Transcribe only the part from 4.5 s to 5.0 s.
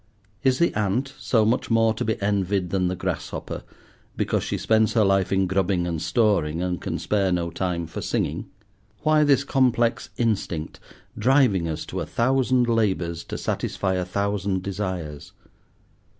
spends